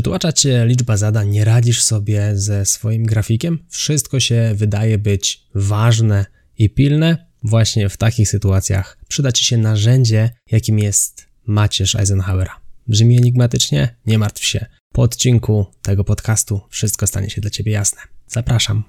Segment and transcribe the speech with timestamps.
[0.00, 6.26] Przytłacza cię liczba zadań, nie radzisz sobie ze swoim grafikiem, wszystko się wydaje być ważne
[6.58, 7.26] i pilne.
[7.42, 12.60] Właśnie w takich sytuacjach przyda ci się narzędzie, jakim jest macierz Eisenhowera.
[12.86, 13.96] Brzmi enigmatycznie?
[14.06, 14.66] Nie martw się.
[14.92, 18.00] Po odcinku tego podcastu wszystko stanie się dla ciebie jasne.
[18.26, 18.84] Zapraszam.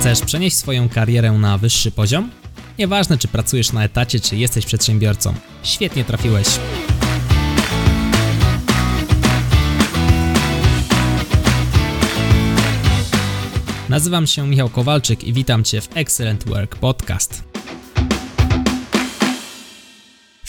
[0.00, 2.30] Chcesz przenieść swoją karierę na wyższy poziom?
[2.80, 5.34] Nieważne, czy pracujesz na etacie, czy jesteś przedsiębiorcą.
[5.62, 6.46] Świetnie trafiłeś.
[13.88, 17.44] Nazywam się Michał Kowalczyk i witam Cię w Excellent Work Podcast.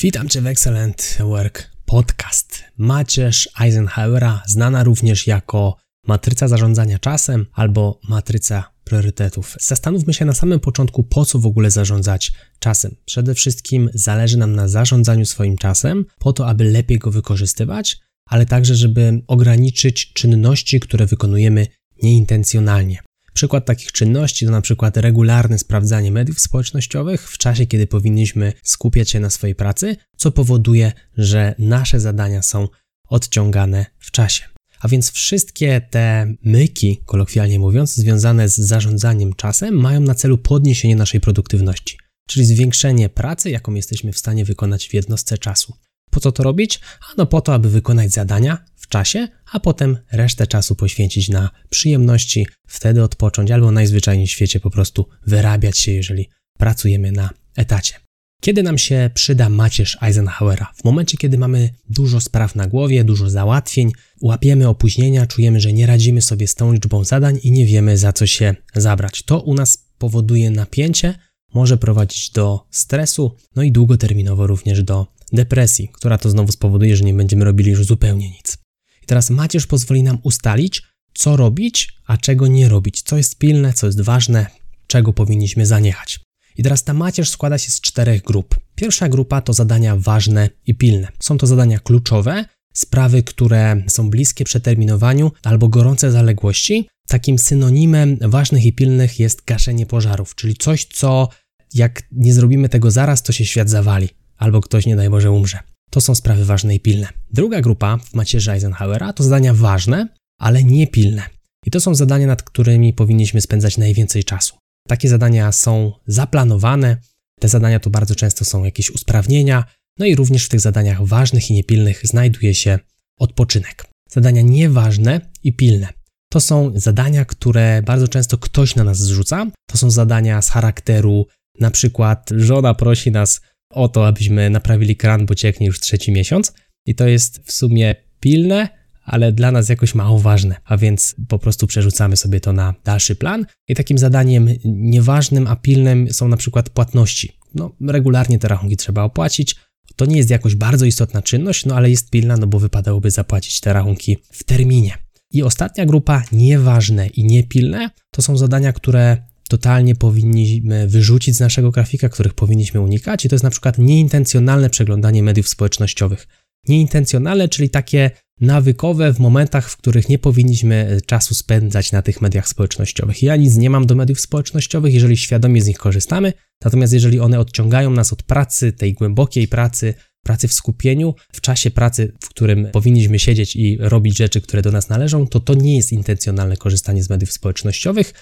[0.01, 2.63] Witam Cię w Excellent Work Podcast.
[2.77, 5.75] Macierz Eisenhowera, znana również jako
[6.07, 9.57] matryca zarządzania czasem albo matryca priorytetów.
[9.59, 12.95] Zastanówmy się na samym początku, po co w ogóle zarządzać czasem.
[13.05, 18.45] Przede wszystkim zależy nam na zarządzaniu swoim czasem, po to, aby lepiej go wykorzystywać, ale
[18.45, 21.67] także, żeby ograniczyć czynności, które wykonujemy
[22.03, 22.99] nieintencjonalnie.
[23.33, 29.09] Przykład takich czynności to na przykład regularne sprawdzanie mediów społecznościowych w czasie, kiedy powinniśmy skupiać
[29.09, 32.67] się na swojej pracy, co powoduje, że nasze zadania są
[33.09, 34.43] odciągane w czasie.
[34.81, 40.95] A więc wszystkie te myki, kolokwialnie mówiąc, związane z zarządzaniem czasem, mają na celu podniesienie
[40.95, 45.73] naszej produktywności, czyli zwiększenie pracy, jaką jesteśmy w stanie wykonać w jednostce czasu.
[46.11, 46.79] Po co to robić?
[47.13, 52.47] Ano po to, aby wykonać zadania w czasie, a potem resztę czasu poświęcić na przyjemności,
[52.67, 58.10] wtedy odpocząć albo najzwyczajniej w świecie po prostu wyrabiać się, jeżeli pracujemy na etacie.
[58.41, 60.71] Kiedy nam się przyda macierz Eisenhowera?
[60.75, 65.85] W momencie, kiedy mamy dużo spraw na głowie, dużo załatwień, łapiemy opóźnienia, czujemy, że nie
[65.85, 69.23] radzimy sobie z tą liczbą zadań i nie wiemy za co się zabrać.
[69.23, 71.15] To u nas powoduje napięcie,
[71.53, 77.03] może prowadzić do stresu, no i długoterminowo również do depresji, która to znowu spowoduje, że
[77.03, 78.57] nie będziemy robili już zupełnie nic.
[79.03, 83.73] I teraz macierz pozwoli nam ustalić, co robić, a czego nie robić, co jest pilne,
[83.73, 84.45] co jest ważne,
[84.87, 86.19] czego powinniśmy zaniechać.
[86.57, 88.59] I teraz ta macierz składa się z czterech grup.
[88.75, 91.07] Pierwsza grupa to zadania ważne i pilne.
[91.19, 96.87] Są to zadania kluczowe, sprawy, które są bliskie przeterminowaniu albo gorące zaległości.
[97.07, 101.29] Takim synonimem ważnych i pilnych jest gaszenie pożarów, czyli coś, co
[101.73, 105.59] jak nie zrobimy tego zaraz, to się świat zawali albo ktoś, nie daj Boże, umrze.
[105.89, 107.07] To są sprawy ważne i pilne.
[107.29, 110.07] Druga grupa w macierzy Eisenhowera to zadania ważne,
[110.39, 111.23] ale nie pilne.
[111.65, 114.60] I to są zadania, nad którymi powinniśmy spędzać najwięcej czasu.
[114.91, 116.97] Takie zadania są zaplanowane.
[117.39, 119.63] Te zadania to bardzo często są jakieś usprawnienia,
[119.99, 122.79] no i również w tych zadaniach ważnych i niepilnych znajduje się
[123.19, 123.85] odpoczynek.
[124.09, 125.87] Zadania nieważne i pilne.
[126.31, 129.47] To są zadania, które bardzo często ktoś na nas zrzuca.
[129.69, 131.27] To są zadania z charakteru,
[131.59, 133.41] na przykład żona prosi nas
[133.73, 136.53] o to, abyśmy naprawili kran, bo cieknie już trzeci miesiąc.
[136.85, 138.69] I to jest w sumie pilne,
[139.03, 143.15] ale dla nas jakoś mało ważne, a więc po prostu przerzucamy sobie to na dalszy
[143.15, 143.45] plan.
[143.67, 147.31] I takim zadaniem nieważnym, a pilnym są na przykład płatności.
[147.55, 149.55] No, regularnie te rachunki trzeba opłacić.
[149.95, 153.59] To nie jest jakoś bardzo istotna czynność, no ale jest pilna, no bo wypadałoby zapłacić
[153.59, 154.97] te rachunki w terminie.
[155.31, 159.17] I ostatnia grupa, nieważne i niepilne, to są zadania, które
[159.49, 164.69] totalnie powinniśmy wyrzucić z naszego grafika, których powinniśmy unikać, i to jest na przykład nieintencjonalne
[164.69, 166.27] przeglądanie mediów społecznościowych.
[166.67, 172.21] Nieintencjonalne, czyli takie nawykowe w momentach, w których nie powinniśmy e, czasu spędzać na tych
[172.21, 173.23] mediach społecznościowych.
[173.23, 177.39] Ja nic nie mam do mediów społecznościowych, jeżeli świadomie z nich korzystamy, natomiast jeżeli one
[177.39, 179.93] odciągają nas od pracy, tej głębokiej pracy,
[180.23, 184.71] pracy w skupieniu, w czasie pracy, w którym powinniśmy siedzieć i robić rzeczy, które do
[184.71, 188.13] nas należą, to to nie jest intencjonalne korzystanie z mediów społecznościowych.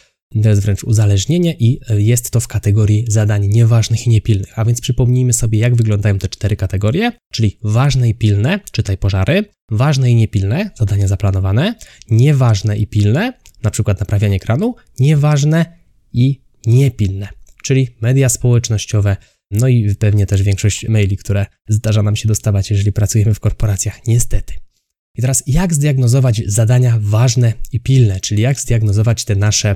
[0.44, 4.60] To jest wręcz uzależnienie i e, jest to w kategorii zadań nieważnych i niepilnych.
[4.60, 9.46] A więc przypomnijmy sobie, jak wyglądają te cztery kategorie, czyli ważne i pilne, czytaj pożary,
[9.72, 11.76] ważne i niepilne, zadania zaplanowane,
[12.10, 15.66] nieważne i pilne, na przykład naprawianie kranu, nieważne
[16.14, 17.28] i niepilne,
[17.64, 19.18] czyli media społecznościowe,
[19.52, 24.08] no i pewnie też większość maili, które zdarza nam się dostawać, jeżeli pracujemy w korporacjach,
[24.08, 24.54] niestety.
[25.16, 29.76] I teraz jak zdiagnozować zadania ważne i pilne, czyli jak zdiagnozować te nasze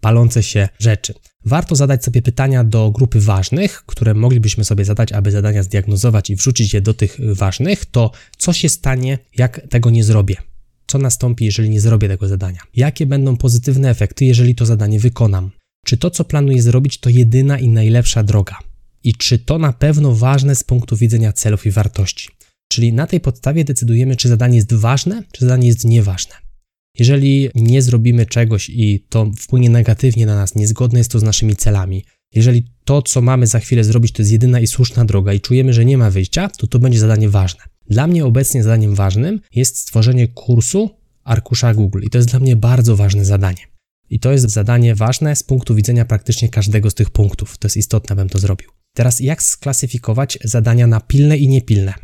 [0.00, 1.14] palące się rzeczy.
[1.44, 6.36] Warto zadać sobie pytania do grupy ważnych, które moglibyśmy sobie zadać, aby zadania zdiagnozować i
[6.36, 10.36] wrzucić je do tych ważnych, to co się stanie, jak tego nie zrobię?
[10.86, 12.60] Co nastąpi, jeżeli nie zrobię tego zadania?
[12.74, 15.50] Jakie będą pozytywne efekty, jeżeli to zadanie wykonam?
[15.86, 18.58] Czy to, co planuję zrobić, to jedyna i najlepsza droga?
[19.04, 22.28] I czy to na pewno ważne z punktu widzenia celów i wartości?
[22.68, 26.34] Czyli na tej podstawie decydujemy, czy zadanie jest ważne, czy zadanie jest nieważne.
[26.98, 31.56] Jeżeli nie zrobimy czegoś i to wpłynie negatywnie na nas, niezgodne jest to z naszymi
[31.56, 32.04] celami,
[32.34, 35.72] jeżeli to, co mamy za chwilę zrobić, to jest jedyna i słuszna droga i czujemy,
[35.72, 37.60] że nie ma wyjścia, to to będzie zadanie ważne.
[37.90, 40.90] Dla mnie obecnie zadaniem ważnym jest stworzenie kursu
[41.24, 43.62] arkusza Google i to jest dla mnie bardzo ważne zadanie.
[44.10, 47.58] I to jest zadanie ważne z punktu widzenia praktycznie każdego z tych punktów.
[47.58, 48.70] To jest istotne, abym to zrobił.
[48.94, 51.94] Teraz jak sklasyfikować zadania na pilne i niepilne?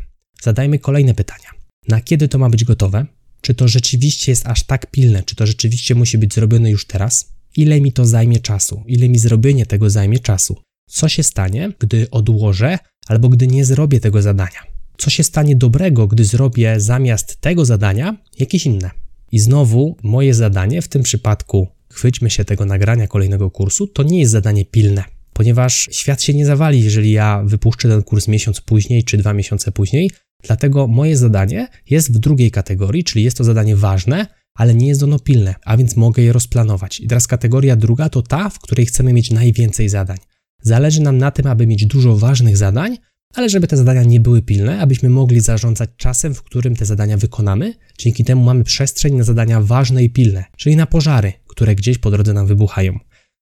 [0.41, 1.49] Zadajmy kolejne pytania.
[1.87, 3.05] Na kiedy to ma być gotowe?
[3.45, 5.23] Czy to rzeczywiście jest aż tak pilne?
[5.23, 7.33] Czy to rzeczywiście musi być zrobione już teraz?
[7.57, 8.83] Ile mi to zajmie czasu?
[8.87, 10.55] Ile mi zrobienie tego zajmie czasu?
[10.89, 14.59] Co się stanie, gdy odłożę albo gdy nie zrobię tego zadania?
[14.97, 18.91] Co się stanie dobrego, gdy zrobię zamiast tego zadania jakieś inne?
[19.31, 24.19] I znowu moje zadanie w tym przypadku, chwyćmy się tego nagrania kolejnego kursu, to nie
[24.19, 25.03] jest zadanie pilne,
[25.33, 29.71] ponieważ świat się nie zawali, jeżeli ja wypuszczę ten kurs miesiąc później czy dwa miesiące
[29.71, 30.11] później.
[30.43, 35.03] Dlatego moje zadanie jest w drugiej kategorii, czyli jest to zadanie ważne, ale nie jest
[35.03, 36.99] ono pilne, a więc mogę je rozplanować.
[36.99, 40.17] I teraz kategoria druga to ta, w której chcemy mieć najwięcej zadań.
[40.61, 42.97] Zależy nam na tym, aby mieć dużo ważnych zadań,
[43.33, 47.17] ale żeby te zadania nie były pilne, abyśmy mogli zarządzać czasem, w którym te zadania
[47.17, 47.73] wykonamy.
[47.97, 52.11] Dzięki temu mamy przestrzeń na zadania ważne i pilne, czyli na pożary, które gdzieś po
[52.11, 52.99] drodze nam wybuchają.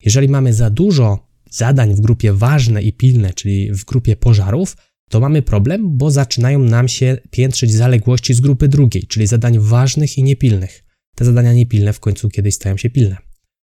[0.06, 4.76] Jeżeli mamy za dużo zadań w grupie ważne i pilne, czyli w grupie pożarów,
[5.14, 10.18] to mamy problem, bo zaczynają nam się piętrzyć zaległości z grupy drugiej, czyli zadań ważnych
[10.18, 10.84] i niepilnych.
[11.16, 13.18] Te zadania niepilne w końcu kiedyś stają się pilne.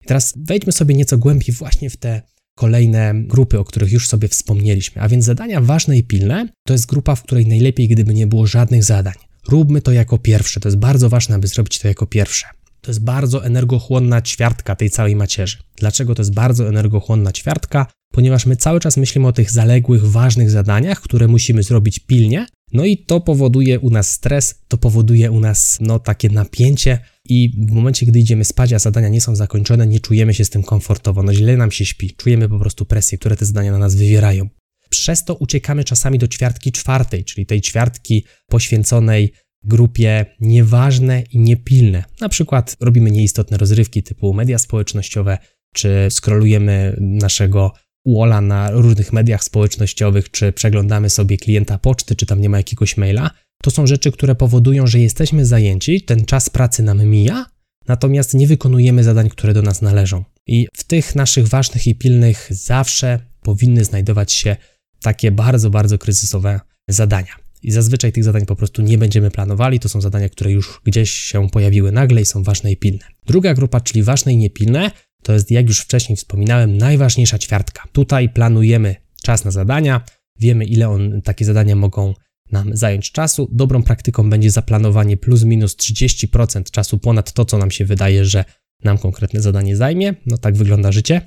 [0.04, 2.22] I teraz wejdźmy sobie nieco głębiej właśnie w te
[2.54, 5.02] kolejne grupy, o których już sobie wspomnieliśmy.
[5.02, 8.46] A więc zadania ważne i pilne to jest grupa, w której najlepiej, gdyby nie było
[8.46, 9.14] żadnych zadań.
[9.48, 10.60] Róbmy to jako pierwsze.
[10.60, 12.46] To jest bardzo ważne, aby zrobić to jako pierwsze.
[12.80, 15.56] To jest bardzo energochłonna ćwiartka tej całej macierzy.
[15.76, 17.86] Dlaczego to jest bardzo energochłonna ćwiartka?
[18.12, 22.84] Ponieważ my cały czas myślimy o tych zaległych, ważnych zadaniach, które musimy zrobić pilnie, no
[22.84, 27.70] i to powoduje u nas stres, to powoduje u nas no, takie napięcie i w
[27.70, 31.22] momencie, gdy idziemy spać, a zadania nie są zakończone, nie czujemy się z tym komfortowo,
[31.22, 34.48] no źle nam się śpi, czujemy po prostu presję, które te zadania na nas wywierają.
[34.90, 39.32] Przez to uciekamy czasami do ćwiartki czwartej, czyli tej ćwiartki poświęconej
[39.64, 42.04] grupie nieważne i niepilne.
[42.20, 45.38] Na przykład robimy nieistotne rozrywki typu media społecznościowe,
[45.74, 47.72] czy skrolujemy naszego
[48.16, 52.96] Walla na różnych mediach społecznościowych, czy przeglądamy sobie klienta poczty, czy tam nie ma jakiegoś
[52.96, 53.30] maila,
[53.62, 57.46] to są rzeczy, które powodują, że jesteśmy zajęci, ten czas pracy nam mija,
[57.88, 60.24] natomiast nie wykonujemy zadań, które do nas należą.
[60.46, 64.56] I w tych naszych ważnych i pilnych zawsze powinny znajdować się
[65.02, 67.32] takie bardzo, bardzo kryzysowe zadania.
[67.62, 69.80] I zazwyczaj tych zadań po prostu nie będziemy planowali.
[69.80, 73.04] To są zadania, które już gdzieś się pojawiły nagle i są ważne i pilne.
[73.26, 74.90] Druga grupa, czyli ważne i niepilne,
[75.22, 77.84] to jest, jak już wcześniej wspominałem, najważniejsza ćwiartka.
[77.92, 80.00] Tutaj planujemy czas na zadania,
[80.40, 82.14] wiemy, ile on, takie zadania mogą
[82.52, 83.48] nam zająć czasu.
[83.52, 88.44] Dobrą praktyką będzie zaplanowanie plus minus 30% czasu ponad to, co nam się wydaje, że
[88.84, 90.14] nam konkretne zadanie zajmie.
[90.26, 91.20] No tak wygląda życie.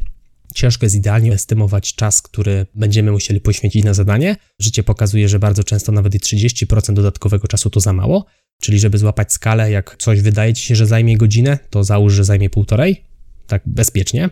[0.56, 4.36] Ciężko jest idealnie estymować czas, który będziemy musieli poświęcić na zadanie.
[4.60, 8.26] Życie pokazuje, że bardzo często nawet i 30% dodatkowego czasu to za mało.
[8.62, 12.24] Czyli, żeby złapać skalę, jak coś wydaje ci się, że zajmie godzinę, to załóż, że
[12.24, 13.04] zajmie półtorej,
[13.52, 14.30] tak bezpiecznie.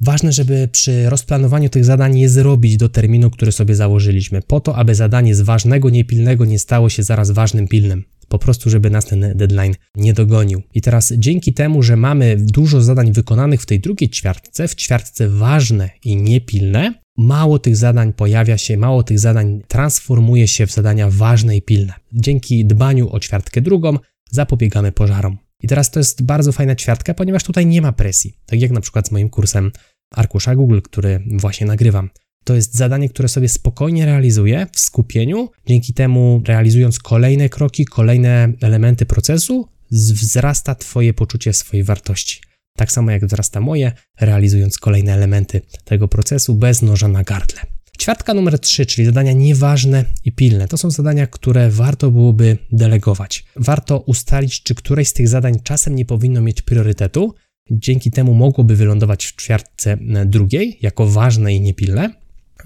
[0.00, 4.76] Ważne, żeby przy rozplanowaniu tych zadań je zrobić do terminu, który sobie założyliśmy, po to,
[4.76, 8.04] aby zadanie z ważnego, niepilnego nie stało się zaraz ważnym, pilnym.
[8.28, 10.62] Po prostu, żeby nas ten deadline nie dogonił.
[10.74, 15.28] I teraz dzięki temu, że mamy dużo zadań wykonanych w tej drugiej ćwiartce, w ćwiartce
[15.28, 21.10] ważne i niepilne, mało tych zadań pojawia się, mało tych zadań transformuje się w zadania
[21.10, 21.92] ważne i pilne.
[22.12, 23.98] Dzięki dbaniu o ćwiartkę drugą
[24.30, 25.38] zapobiegamy pożarom.
[25.62, 28.36] I teraz to jest bardzo fajna ćwiartka, ponieważ tutaj nie ma presji.
[28.46, 29.72] Tak jak na przykład z moim kursem
[30.14, 32.10] arkusza Google, który właśnie nagrywam.
[32.44, 35.50] To jest zadanie, które sobie spokojnie realizuję w skupieniu.
[35.66, 42.40] Dzięki temu, realizując kolejne kroki, kolejne elementy procesu, wzrasta Twoje poczucie swojej wartości.
[42.76, 47.60] Tak samo jak wzrasta moje, realizując kolejne elementy tego procesu bez noża na gardle.
[48.00, 50.68] Ćwiartka numer 3, czyli zadania nieważne i pilne.
[50.68, 53.44] To są zadania, które warto byłoby delegować.
[53.56, 57.34] Warto ustalić, czy któreś z tych zadań czasem nie powinno mieć priorytetu.
[57.70, 62.14] Dzięki temu mogłoby wylądować w ćwiartce drugiej, jako ważne i niepilne.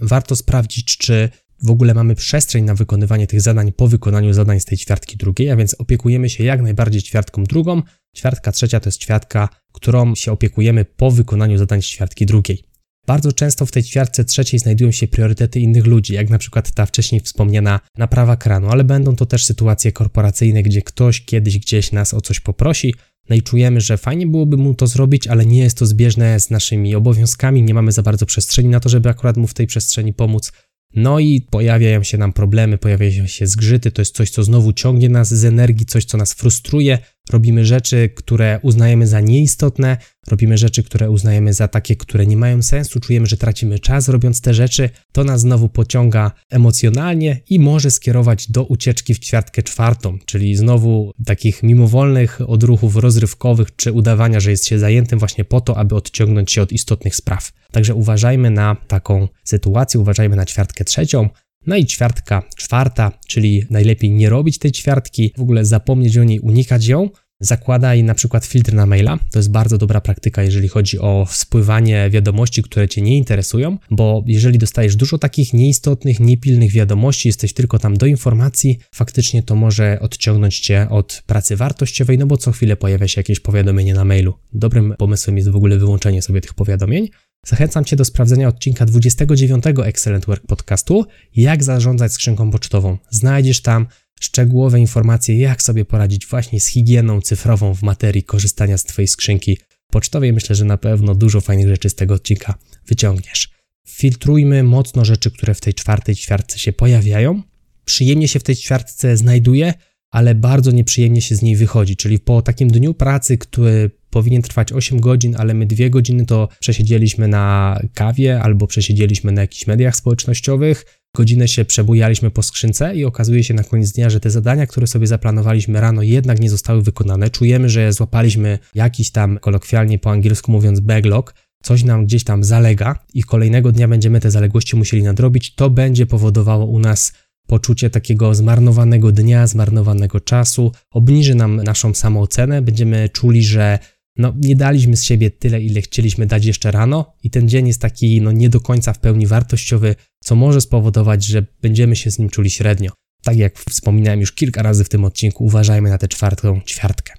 [0.00, 1.29] Warto sprawdzić, czy
[1.62, 5.50] w ogóle mamy przestrzeń na wykonywanie tych zadań po wykonaniu zadań z tej ćwiartki drugiej,
[5.50, 7.83] a więc opiekujemy się jak najbardziej ćwiartką drugą.
[8.17, 12.74] Ćwiartka trzecia to jest ćwiartka, którą się opiekujemy po wykonaniu zadań z ćwiartki drugiej.
[13.06, 16.87] Bardzo często w tej ćwiartce trzeciej znajdują się priorytety innych ludzi, jak na przykład ta
[16.87, 22.14] wcześniej wspomniana naprawa kranu, ale będą to też sytuacje korporacyjne, gdzie ktoś kiedyś gdzieś nas
[22.14, 22.94] o coś poprosi,
[23.30, 26.50] no i czujemy, że fajnie byłoby mu to zrobić, ale nie jest to zbieżne z
[26.50, 30.12] naszymi obowiązkami, nie mamy za bardzo przestrzeni na to, żeby akurat mu w tej przestrzeni
[30.12, 30.52] pomóc.
[30.94, 35.08] No i pojawiają się nam problemy, pojawiają się zgrzyty, to jest coś, co znowu ciągnie
[35.08, 36.99] nas z energii, coś, co nas frustruje,
[37.31, 39.97] robimy rzeczy, które uznajemy za nieistotne,
[40.28, 44.40] robimy rzeczy, które uznajemy za takie, które nie mają sensu, czujemy, że tracimy czas robiąc
[44.40, 50.19] te rzeczy, to nas znowu pociąga emocjonalnie i może skierować do ucieczki w ćwiartkę czwartą,
[50.26, 55.76] czyli znowu takich mimowolnych odruchów rozrywkowych czy udawania, że jest się zajętym właśnie po to,
[55.76, 57.52] aby odciągnąć się od istotnych spraw.
[57.73, 61.28] Także uważajmy na taką sytuację, uważajmy na ćwiartkę trzecią,
[61.66, 66.40] no i ćwiartka czwarta, czyli najlepiej nie robić tej ćwiartki, w ogóle zapomnieć o niej,
[66.40, 67.09] unikać ją.
[67.40, 69.18] Zakładaj na przykład filtr na maila.
[69.33, 74.25] To jest bardzo dobra praktyka, jeżeli chodzi o spływanie wiadomości, które Cię nie interesują, bo
[74.26, 79.99] jeżeli dostajesz dużo takich nieistotnych, niepilnych wiadomości, jesteś tylko tam do informacji, faktycznie to może
[80.00, 84.35] odciągnąć Cię od pracy wartościowej, no bo co chwilę pojawia się jakieś powiadomienie na mailu.
[84.52, 87.09] Dobrym pomysłem jest w ogóle wyłączenie sobie tych powiadomień.
[87.47, 92.99] Zachęcam Cię do sprawdzenia odcinka 29 Excellent Work podcastu, jak zarządzać skrzynką pocztową.
[93.11, 93.87] Znajdziesz tam
[94.21, 99.59] szczegółowe informacje, jak sobie poradzić właśnie z higieną cyfrową w materii korzystania z Twojej skrzynki
[99.91, 100.33] pocztowej.
[100.33, 102.55] Myślę, że na pewno dużo fajnych rzeczy z tego odcinka
[102.87, 103.51] wyciągniesz.
[103.89, 107.43] Filtrujmy mocno rzeczy, które w tej czwartej ćwiartce się pojawiają.
[107.85, 109.75] Przyjemnie się w tej ćwiartce znajduje,
[110.11, 111.97] ale bardzo nieprzyjemnie się z niej wychodzi.
[111.97, 116.49] Czyli po takim dniu pracy, który powinien trwać 8 godzin, ale my dwie godziny to
[116.61, 120.85] przesiedzieliśmy na kawie albo przesiedzieliśmy na jakichś mediach społecznościowych,
[121.16, 124.87] godzinę się przebujaliśmy po skrzynce i okazuje się na koniec dnia, że te zadania, które
[124.87, 127.30] sobie zaplanowaliśmy rano, jednak nie zostały wykonane.
[127.30, 132.99] Czujemy, że złapaliśmy jakiś tam, kolokwialnie po angielsku mówiąc, backlog, coś nam gdzieś tam zalega
[133.14, 135.54] i kolejnego dnia będziemy te zaległości musieli nadrobić.
[135.54, 137.12] To będzie powodowało u nas
[137.47, 143.78] poczucie takiego zmarnowanego dnia, zmarnowanego czasu, obniży nam naszą samoocenę, będziemy czuli, że
[144.16, 147.80] no, nie daliśmy z siebie tyle, ile chcieliśmy dać jeszcze rano, i ten dzień jest
[147.80, 149.94] taki no, nie do końca w pełni wartościowy,
[150.25, 152.92] co może spowodować, że będziemy się z nim czuli średnio.
[153.23, 157.12] Tak jak wspominałem już kilka razy w tym odcinku, uważajmy na tę czwartą ćwiartkę.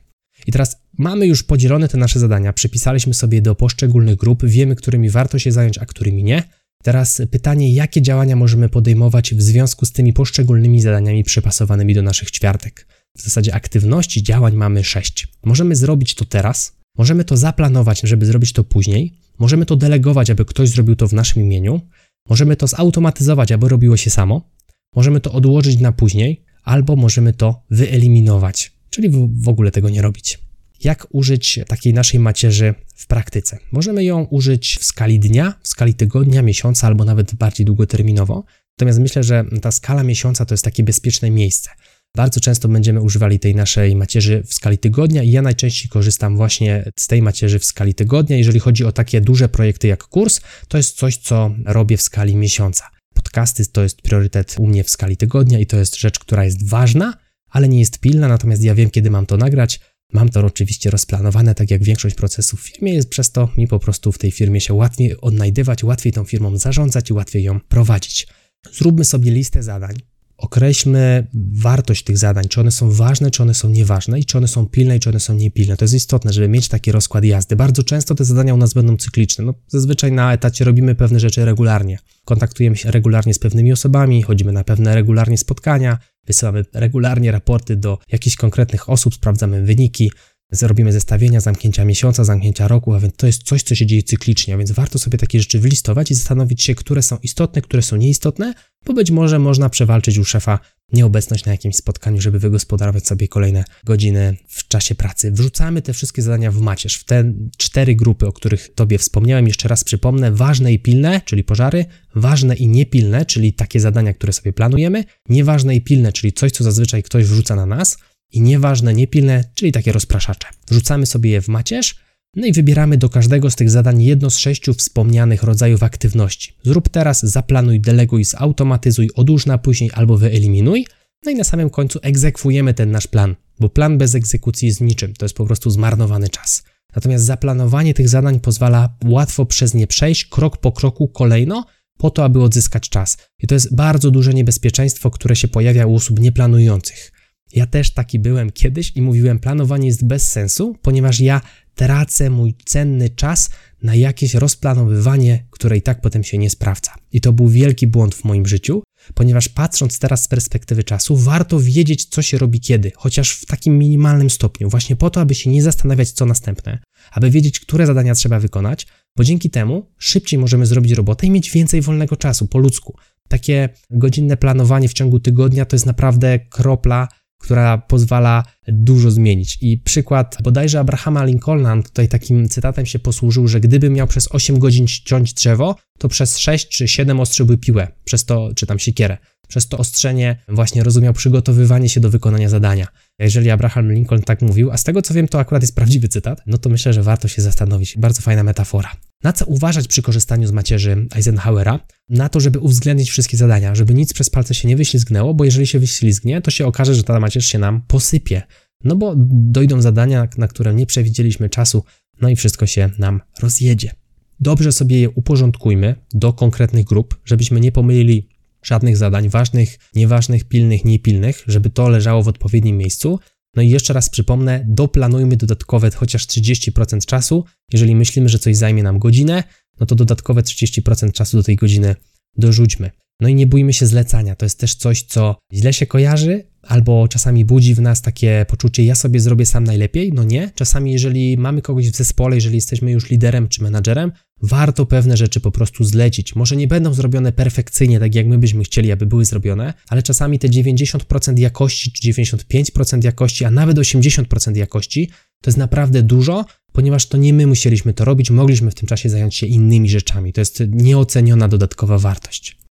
[0.47, 5.09] I teraz mamy już podzielone te nasze zadania, przypisaliśmy sobie do poszczególnych grup, wiemy, którymi
[5.09, 6.43] warto się zająć, a którymi nie.
[6.83, 12.31] Teraz pytanie, jakie działania możemy podejmować w związku z tymi poszczególnymi zadaniami przypasowanymi do naszych
[12.31, 12.87] ćwiartek.
[13.17, 15.27] W zasadzie aktywności, działań mamy sześć.
[15.45, 19.13] Możemy zrobić to teraz, Możemy to zaplanować, żeby zrobić to później.
[19.39, 21.81] Możemy to delegować, aby ktoś zrobił to w naszym imieniu.
[22.29, 24.49] Możemy to zautomatyzować, aby robiło się samo.
[24.95, 29.09] Możemy to odłożyć na później, albo możemy to wyeliminować, czyli
[29.41, 30.39] w ogóle tego nie robić.
[30.83, 33.57] Jak użyć takiej naszej macierzy w praktyce?
[33.71, 38.43] Możemy ją użyć w skali dnia, w skali tygodnia, miesiąca albo nawet bardziej długoterminowo.
[38.77, 41.69] Natomiast myślę, że ta skala miesiąca to jest takie bezpieczne miejsce.
[42.15, 46.91] Bardzo często będziemy używali tej naszej macierzy w skali tygodnia i ja najczęściej korzystam właśnie
[46.99, 48.37] z tej macierzy w skali tygodnia.
[48.37, 52.35] Jeżeli chodzi o takie duże projekty jak kurs, to jest coś, co robię w skali
[52.35, 52.89] miesiąca.
[53.13, 56.69] Podcasty to jest priorytet u mnie w skali tygodnia i to jest rzecz, która jest
[56.69, 57.13] ważna,
[57.49, 59.79] ale nie jest pilna, natomiast ja wiem, kiedy mam to nagrać.
[60.13, 63.79] Mam to oczywiście rozplanowane, tak jak większość procesów w firmie jest, przez to mi po
[63.79, 68.27] prostu w tej firmie się łatwiej odnajdywać, łatwiej tą firmą zarządzać i łatwiej ją prowadzić.
[68.73, 69.95] Zróbmy sobie listę zadań,
[70.37, 74.47] określmy wartość tych zadań, czy one są ważne, czy one są nieważne i czy one
[74.47, 75.77] są pilne, i czy one są niepilne.
[75.77, 77.55] To jest istotne, żeby mieć taki rozkład jazdy.
[77.55, 79.45] Bardzo często te zadania u nas będą cykliczne.
[79.45, 81.99] No, zazwyczaj na etacie robimy pewne rzeczy regularnie.
[82.25, 87.97] Kontaktujemy się regularnie z pewnymi osobami, chodzimy na pewne regularnie spotkania, wysyłamy regularnie raporty do
[88.11, 90.11] jakichś konkretnych osób, sprawdzamy wyniki,
[90.51, 94.53] zrobimy zestawienia zamknięcia miesiąca, zamknięcia roku, a więc to jest coś, co się dzieje cyklicznie,
[94.53, 97.95] a więc warto sobie takie rzeczy wylistować i zastanowić się, które są istotne, które są
[97.95, 98.53] nieistotne,
[98.85, 100.59] bo być może można przewalczyć u szefa
[100.93, 105.31] nieobecność na jakimś spotkaniu, żeby wygospodarować sobie kolejne godziny w czasie pracy.
[105.31, 109.47] Wrzucamy te wszystkie zadania w macierz, w te cztery grupy, o których Tobie wspomniałem.
[109.47, 111.85] Jeszcze raz przypomnę, ważne i pilne, czyli pożary,
[112.15, 116.63] ważne i niepilne, czyli takie zadania, które sobie planujemy, nieważne i pilne, czyli coś, co
[116.63, 117.97] zazwyczaj ktoś wrzuca na nas,
[118.31, 120.47] i nieważne, niepilne, czyli takie rozpraszacze.
[120.69, 122.05] Wrzucamy sobie je w macierz,
[122.35, 126.53] no i wybieramy do każdego z tych zadań jedno z sześciu wspomnianych rodzajów aktywności.
[126.63, 130.87] Zrób teraz, zaplanuj, deleguj, zautomatyzuj, odłóż na później albo wyeliminuj.
[131.25, 135.13] No i na samym końcu egzekwujemy ten nasz plan, bo plan bez egzekucji jest niczym,
[135.13, 136.63] to jest po prostu zmarnowany czas.
[136.95, 141.65] Natomiast zaplanowanie tych zadań pozwala łatwo przez nie przejść krok po kroku kolejno,
[141.97, 143.17] po to, aby odzyskać czas.
[143.39, 147.11] I to jest bardzo duże niebezpieczeństwo, które się pojawia u osób nieplanujących.
[147.55, 151.41] Ja też taki byłem kiedyś i mówiłem, planowanie jest bez sensu, ponieważ ja
[151.75, 153.49] tracę mój cenny czas
[153.81, 156.91] na jakieś rozplanowywanie, które i tak potem się nie sprawdza.
[157.11, 158.83] I to był wielki błąd w moim życiu,
[159.13, 163.77] ponieważ patrząc teraz z perspektywy czasu, warto wiedzieć, co się robi kiedy, chociaż w takim
[163.77, 166.79] minimalnym stopniu, właśnie po to, aby się nie zastanawiać, co następne,
[167.11, 171.51] aby wiedzieć, które zadania trzeba wykonać, bo dzięki temu szybciej możemy zrobić robotę i mieć
[171.51, 172.97] więcej wolnego czasu po ludzku.
[173.27, 177.07] Takie godzinne planowanie w ciągu tygodnia to jest naprawdę kropla
[177.45, 179.57] która pozwala dużo zmienić.
[179.61, 184.59] I przykład bodajże Abrahama Lincolna tutaj takim cytatem się posłużył, że gdyby miał przez 8
[184.59, 189.17] godzin ciąć drzewo, to przez 6 czy 7 ostrzyłby piłę, przez to, czy tam siekierę.
[189.47, 192.87] Przez to ostrzenie właśnie rozumiał przygotowywanie się do wykonania zadania.
[193.19, 196.41] Jeżeli Abraham Lincoln tak mówił, a z tego co wiem, to akurat jest prawdziwy cytat,
[196.47, 197.97] no to myślę, że warto się zastanowić.
[197.97, 198.91] Bardzo fajna metafora.
[199.23, 201.79] Na co uważać przy korzystaniu z macierzy Eisenhowera?
[202.09, 205.67] Na to, żeby uwzględnić wszystkie zadania, żeby nic przez palce się nie wyślizgnęło, bo jeżeli
[205.67, 208.41] się wyślizgnie, to się okaże, że ta macierz się nam posypie.
[208.83, 211.83] No bo dojdą zadania, na które nie przewidzieliśmy czasu,
[212.21, 213.91] no i wszystko się nam rozjedzie.
[214.39, 218.29] Dobrze sobie je uporządkujmy do konkretnych grup, żebyśmy nie pomylili
[218.63, 223.19] żadnych zadań ważnych, nieważnych, pilnych, niepilnych, żeby to leżało w odpowiednim miejscu.
[223.55, 227.45] No i jeszcze raz przypomnę, doplanujmy dodatkowe chociaż 30% czasu.
[227.73, 229.43] Jeżeli myślimy, że coś zajmie nam godzinę,
[229.79, 231.95] no to dodatkowe 30% czasu do tej godziny
[232.37, 232.91] dorzućmy.
[233.19, 234.35] No i nie bójmy się zlecania.
[234.35, 238.83] To jest też coś, co źle się kojarzy, albo czasami budzi w nas takie poczucie,
[238.83, 240.13] ja sobie zrobię sam najlepiej.
[240.13, 240.51] No nie.
[240.55, 245.39] Czasami, jeżeli mamy kogoś w zespole, jeżeli jesteśmy już liderem czy menadżerem, warto pewne rzeczy
[245.39, 246.35] po prostu zlecić.
[246.35, 250.39] Może nie będą zrobione perfekcyjnie, tak jak my byśmy chcieli, aby były zrobione, ale czasami
[250.39, 255.09] te 90% jakości, czy 95% jakości, a nawet 80% jakości,
[255.41, 259.09] to jest naprawdę dużo, ponieważ to nie my musieliśmy to robić, mogliśmy w tym czasie
[259.09, 260.33] zająć się innymi rzeczami.
[260.33, 262.64] To jest nieoceniona dodatkowa wartość.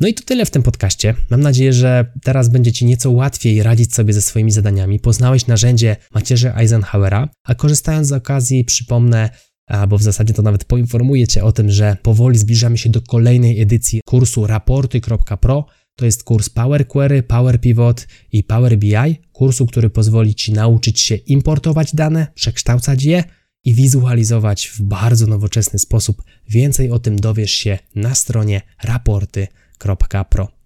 [0.00, 1.14] No i to tyle w tym podcaście.
[1.30, 5.00] Mam nadzieję, że teraz będzie Ci nieco łatwiej radzić sobie ze swoimi zadaniami.
[5.00, 9.30] Poznałeś narzędzie macierzy Eisenhowera, a korzystając z okazji przypomnę,
[9.66, 13.60] albo w zasadzie to nawet poinformuję Cię o tym, że powoli zbliżamy się do kolejnej
[13.60, 15.66] edycji kursu raporty.pro.
[15.96, 18.94] To jest kurs Power Query, Power Pivot i Power BI,
[19.32, 23.24] kursu, który pozwoli Ci nauczyć się importować dane, przekształcać je
[23.64, 26.22] i wizualizować w bardzo nowoczesny sposób.
[26.48, 29.63] Więcej o tym dowiesz się na stronie raporty.pro.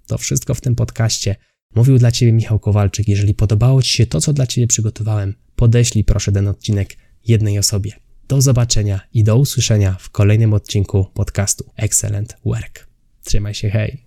[0.06, 1.36] To wszystko w tym podcaście.
[1.74, 3.08] Mówił dla Ciebie Michał Kowalczyk.
[3.08, 7.92] Jeżeli podobało Ci się to, co dla Ciebie przygotowałem, podeślij proszę ten odcinek jednej osobie.
[8.28, 12.88] Do zobaczenia i do usłyszenia w kolejnym odcinku podcastu Excellent Work.
[13.24, 14.04] Trzymaj się, hej!